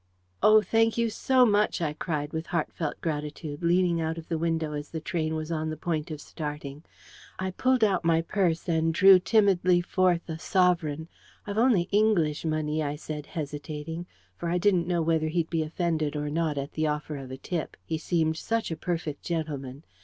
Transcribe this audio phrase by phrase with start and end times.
[0.41, 4.73] "Oh, thank you so much!" I cried, with heartfelt gratitude, leaning out of the window
[4.73, 6.81] as the train was on the point of starting.
[7.37, 11.07] I pulled out my purse, and drew timidly forth a sovereign.
[11.45, 16.15] "I've only English money," I said, hesitating, for I didn't know whether he'd be offended
[16.15, 19.83] or not at the offer of a tip he seemed such a perfect gentleman.